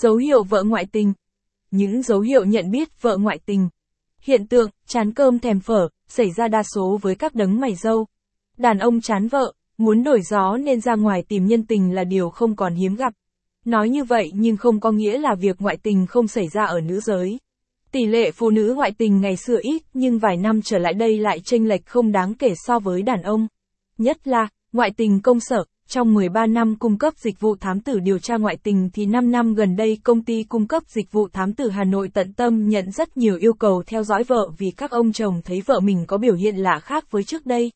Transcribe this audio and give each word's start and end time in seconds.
Dấu 0.00 0.16
hiệu 0.16 0.42
vợ 0.42 0.62
ngoại 0.62 0.86
tình. 0.92 1.12
Những 1.70 2.02
dấu 2.02 2.20
hiệu 2.20 2.44
nhận 2.44 2.70
biết 2.70 3.02
vợ 3.02 3.16
ngoại 3.16 3.38
tình. 3.46 3.68
Hiện 4.22 4.46
tượng, 4.46 4.70
chán 4.86 5.12
cơm 5.14 5.38
thèm 5.38 5.60
phở, 5.60 5.88
xảy 6.08 6.30
ra 6.30 6.48
đa 6.48 6.62
số 6.74 6.98
với 7.02 7.14
các 7.14 7.34
đấng 7.34 7.60
mày 7.60 7.74
dâu. 7.74 8.06
Đàn 8.56 8.78
ông 8.78 9.00
chán 9.00 9.28
vợ, 9.28 9.52
muốn 9.78 10.02
đổi 10.02 10.20
gió 10.22 10.56
nên 10.56 10.80
ra 10.80 10.94
ngoài 10.94 11.22
tìm 11.28 11.46
nhân 11.46 11.66
tình 11.66 11.94
là 11.94 12.04
điều 12.04 12.30
không 12.30 12.56
còn 12.56 12.74
hiếm 12.74 12.94
gặp. 12.94 13.12
Nói 13.64 13.88
như 13.88 14.04
vậy 14.04 14.30
nhưng 14.34 14.56
không 14.56 14.80
có 14.80 14.90
nghĩa 14.90 15.18
là 15.18 15.34
việc 15.34 15.56
ngoại 15.58 15.76
tình 15.82 16.06
không 16.06 16.28
xảy 16.28 16.48
ra 16.48 16.64
ở 16.64 16.80
nữ 16.80 17.00
giới. 17.00 17.38
Tỷ 17.92 18.06
lệ 18.06 18.30
phụ 18.30 18.50
nữ 18.50 18.74
ngoại 18.76 18.92
tình 18.98 19.20
ngày 19.20 19.36
xưa 19.36 19.58
ít 19.62 19.82
nhưng 19.94 20.18
vài 20.18 20.36
năm 20.36 20.62
trở 20.62 20.78
lại 20.78 20.94
đây 20.94 21.18
lại 21.18 21.40
chênh 21.40 21.68
lệch 21.68 21.86
không 21.86 22.12
đáng 22.12 22.34
kể 22.34 22.54
so 22.66 22.78
với 22.78 23.02
đàn 23.02 23.22
ông. 23.22 23.46
Nhất 23.98 24.28
là, 24.28 24.48
ngoại 24.72 24.90
tình 24.96 25.20
công 25.22 25.40
sở, 25.40 25.64
trong 25.88 26.14
13 26.14 26.46
năm 26.46 26.76
cung 26.78 26.98
cấp 26.98 27.14
dịch 27.16 27.40
vụ 27.40 27.56
thám 27.56 27.80
tử 27.80 27.98
điều 27.98 28.18
tra 28.18 28.36
ngoại 28.36 28.56
tình 28.62 28.90
thì 28.92 29.06
5 29.06 29.30
năm 29.30 29.54
gần 29.54 29.76
đây 29.76 29.98
công 30.02 30.24
ty 30.24 30.44
cung 30.48 30.66
cấp 30.66 30.82
dịch 30.86 31.12
vụ 31.12 31.28
thám 31.32 31.52
tử 31.52 31.68
Hà 31.68 31.84
Nội 31.84 32.10
tận 32.14 32.32
tâm 32.32 32.68
nhận 32.68 32.90
rất 32.90 33.16
nhiều 33.16 33.36
yêu 33.36 33.52
cầu 33.52 33.82
theo 33.86 34.02
dõi 34.02 34.24
vợ 34.24 34.50
vì 34.58 34.70
các 34.70 34.90
ông 34.90 35.12
chồng 35.12 35.40
thấy 35.44 35.62
vợ 35.66 35.80
mình 35.80 36.04
có 36.06 36.18
biểu 36.18 36.34
hiện 36.34 36.56
lạ 36.56 36.78
khác 36.82 37.10
với 37.10 37.24
trước 37.24 37.46
đây. 37.46 37.72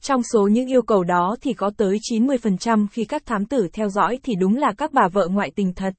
Trong 0.00 0.22
số 0.22 0.48
những 0.48 0.66
yêu 0.66 0.82
cầu 0.82 1.04
đó 1.04 1.36
thì 1.40 1.52
có 1.52 1.70
tới 1.76 1.98
90% 2.12 2.86
khi 2.92 3.04
các 3.04 3.26
thám 3.26 3.46
tử 3.46 3.68
theo 3.72 3.88
dõi 3.88 4.18
thì 4.22 4.34
đúng 4.34 4.56
là 4.56 4.72
các 4.78 4.92
bà 4.92 5.08
vợ 5.12 5.28
ngoại 5.30 5.50
tình 5.56 5.72
thật. 5.74 5.94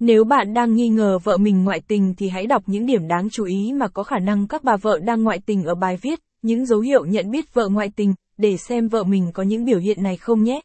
Nếu 0.00 0.24
bạn 0.24 0.54
đang 0.54 0.74
nghi 0.74 0.88
ngờ 0.88 1.18
vợ 1.24 1.36
mình 1.36 1.64
ngoại 1.64 1.80
tình 1.88 2.14
thì 2.14 2.28
hãy 2.28 2.46
đọc 2.46 2.62
những 2.66 2.86
điểm 2.86 3.08
đáng 3.08 3.28
chú 3.32 3.44
ý 3.44 3.72
mà 3.72 3.88
có 3.88 4.02
khả 4.02 4.18
năng 4.18 4.48
các 4.48 4.64
bà 4.64 4.76
vợ 4.76 4.98
đang 4.98 5.22
ngoại 5.22 5.38
tình 5.46 5.64
ở 5.64 5.74
bài 5.74 5.96
viết, 6.02 6.20
những 6.42 6.66
dấu 6.66 6.80
hiệu 6.80 7.04
nhận 7.04 7.30
biết 7.30 7.54
vợ 7.54 7.68
ngoại 7.68 7.90
tình, 7.96 8.14
để 8.38 8.56
xem 8.56 8.88
vợ 8.88 9.04
mình 9.04 9.30
có 9.34 9.42
những 9.42 9.64
biểu 9.64 9.78
hiện 9.78 10.02
này 10.02 10.16
không 10.16 10.42
nhé. 10.42 10.60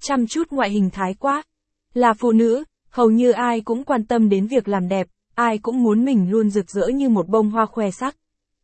Chăm 0.00 0.26
chút 0.26 0.50
ngoại 0.50 0.70
hình 0.70 0.90
thái 0.90 1.14
quá. 1.14 1.42
Là 1.94 2.12
phụ 2.12 2.32
nữ, 2.32 2.64
hầu 2.90 3.10
như 3.10 3.30
ai 3.30 3.60
cũng 3.60 3.84
quan 3.84 4.06
tâm 4.06 4.28
đến 4.28 4.46
việc 4.46 4.68
làm 4.68 4.88
đẹp, 4.88 5.06
ai 5.34 5.58
cũng 5.58 5.82
muốn 5.82 6.04
mình 6.04 6.30
luôn 6.30 6.50
rực 6.50 6.70
rỡ 6.70 6.88
như 6.88 7.08
một 7.08 7.28
bông 7.28 7.50
hoa 7.50 7.66
khoe 7.66 7.90
sắc. 7.90 8.16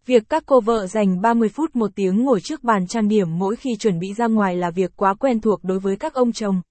Việc 0.07 0.23
các 0.29 0.43
cô 0.47 0.61
vợ 0.61 0.87
dành 0.87 1.21
30 1.21 1.49
phút 1.49 1.77
một 1.77 1.91
tiếng 1.95 2.25
ngồi 2.25 2.41
trước 2.41 2.65
bàn 2.65 2.87
trang 2.87 3.09
điểm 3.09 3.39
mỗi 3.39 3.57
khi 3.57 3.77
chuẩn 3.79 3.99
bị 3.99 4.15
ra 4.15 4.27
ngoài 4.27 4.57
là 4.57 4.71
việc 4.71 4.93
quá 4.97 5.15
quen 5.15 5.41
thuộc 5.41 5.65
đối 5.65 5.79
với 5.79 5.97
các 5.97 6.15
ông 6.15 6.33
chồng. 6.33 6.63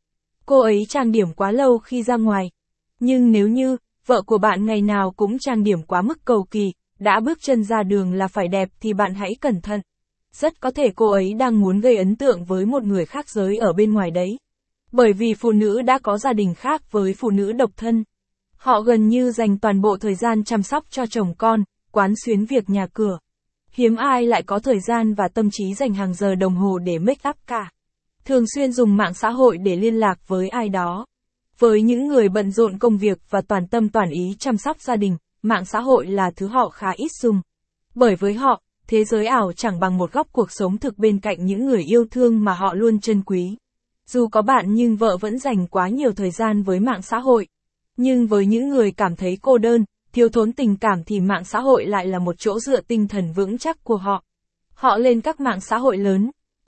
Cô 0.45 0.59
ấy 0.59 0.85
trang 0.89 1.11
điểm 1.11 1.33
quá 1.33 1.51
lâu 1.51 1.77
khi 1.77 2.03
ra 2.03 2.17
ngoài. 2.17 2.51
Nhưng 2.99 3.31
nếu 3.31 3.47
như, 3.47 3.77
vợ 4.05 4.21
của 4.21 4.37
bạn 4.37 4.65
ngày 4.65 4.81
nào 4.81 5.11
cũng 5.15 5.39
trang 5.39 5.63
điểm 5.63 5.83
quá 5.83 6.01
mức 6.01 6.25
cầu 6.25 6.45
kỳ, 6.51 6.73
đã 7.01 7.19
bước 7.19 7.41
chân 7.41 7.63
ra 7.63 7.83
đường 7.83 8.13
là 8.13 8.27
phải 8.27 8.47
đẹp 8.47 8.69
thì 8.79 8.93
bạn 8.93 9.13
hãy 9.13 9.35
cẩn 9.41 9.61
thận. 9.61 9.81
Rất 10.33 10.61
có 10.61 10.71
thể 10.71 10.91
cô 10.95 11.11
ấy 11.11 11.33
đang 11.33 11.61
muốn 11.61 11.79
gây 11.79 11.97
ấn 11.97 12.15
tượng 12.15 12.43
với 12.45 12.65
một 12.65 12.83
người 12.83 13.05
khác 13.05 13.29
giới 13.29 13.57
ở 13.57 13.73
bên 13.73 13.93
ngoài 13.93 14.11
đấy. 14.11 14.37
Bởi 14.91 15.13
vì 15.13 15.33
phụ 15.33 15.51
nữ 15.51 15.81
đã 15.81 15.99
có 16.03 16.17
gia 16.17 16.33
đình 16.33 16.53
khác 16.53 16.91
với 16.91 17.13
phụ 17.13 17.29
nữ 17.29 17.51
độc 17.51 17.71
thân. 17.77 18.03
Họ 18.57 18.81
gần 18.81 19.07
như 19.07 19.31
dành 19.31 19.59
toàn 19.59 19.81
bộ 19.81 19.97
thời 19.97 20.15
gian 20.15 20.43
chăm 20.43 20.63
sóc 20.63 20.85
cho 20.89 21.05
chồng 21.05 21.33
con, 21.37 21.63
quán 21.91 22.13
xuyến 22.25 22.45
việc 22.45 22.69
nhà 22.69 22.87
cửa. 22.93 23.17
Hiếm 23.71 23.95
ai 23.95 24.25
lại 24.25 24.43
có 24.43 24.59
thời 24.59 24.79
gian 24.79 25.13
và 25.13 25.27
tâm 25.27 25.49
trí 25.51 25.73
dành 25.73 25.93
hàng 25.93 26.13
giờ 26.13 26.35
đồng 26.35 26.55
hồ 26.55 26.77
để 26.77 26.99
make 26.99 27.29
up 27.29 27.35
cả. 27.47 27.71
Thường 28.25 28.43
xuyên 28.55 28.71
dùng 28.71 28.97
mạng 28.97 29.13
xã 29.13 29.29
hội 29.29 29.57
để 29.57 29.75
liên 29.75 29.95
lạc 29.95 30.27
với 30.27 30.49
ai 30.49 30.69
đó. 30.69 31.05
Với 31.59 31.81
những 31.81 32.07
người 32.07 32.29
bận 32.29 32.51
rộn 32.51 32.77
công 32.77 32.97
việc 32.97 33.19
và 33.29 33.41
toàn 33.41 33.67
tâm 33.67 33.89
toàn 33.89 34.09
ý 34.09 34.35
chăm 34.39 34.57
sóc 34.57 34.81
gia 34.81 34.95
đình, 34.95 35.17
mạng 35.41 35.65
xã 35.65 35.79
hội 35.79 36.07
là 36.07 36.31
thứ 36.35 36.47
họ 36.47 36.69
khá 36.69 36.91
ít 36.91 37.11
dùng. 37.11 37.41
Bởi 37.95 38.15
với 38.15 38.33
họ, 38.33 38.61
thế 38.87 39.03
giới 39.03 39.25
ảo 39.25 39.51
chẳng 39.53 39.79
bằng 39.79 39.97
một 39.97 40.11
góc 40.11 40.27
cuộc 40.31 40.51
sống 40.51 40.77
thực 40.77 40.97
bên 40.97 41.19
cạnh 41.19 41.45
những 41.45 41.65
người 41.65 41.83
yêu 41.83 42.05
thương 42.11 42.43
mà 42.43 42.53
họ 42.53 42.73
luôn 42.73 42.99
trân 42.99 43.23
quý. 43.23 43.57
Dù 44.07 44.27
có 44.27 44.41
bạn 44.41 44.65
nhưng 44.73 44.95
vợ 44.95 45.17
vẫn 45.17 45.39
dành 45.39 45.67
quá 45.67 45.89
nhiều 45.89 46.11
thời 46.11 46.31
gian 46.31 46.63
với 46.63 46.79
mạng 46.79 47.01
xã 47.01 47.19
hội. 47.19 47.47
Nhưng 47.97 48.27
với 48.27 48.45
những 48.45 48.69
người 48.69 48.91
cảm 48.91 49.15
thấy 49.15 49.37
cô 49.41 49.57
đơn, 49.57 49.85
thiếu 50.13 50.29
thốn 50.29 50.53
tình 50.53 50.77
cảm 50.77 51.03
thì 51.03 51.19
mạng 51.19 51.43
xã 51.43 51.59
hội 51.59 51.85
lại 51.85 52.07
là 52.07 52.19
một 52.19 52.35
chỗ 52.37 52.59
dựa 52.59 52.81
tinh 52.81 53.07
thần 53.07 53.33
vững 53.33 53.57
chắc 53.57 53.83
của 53.83 53.97
họ. 53.97 54.23
Họ 54.73 54.97
lên 54.97 55.21
các 55.21 55.39
mạng 55.39 55.61
xã 55.61 55.77
hội 55.77 55.97
lớn, 55.97 56.31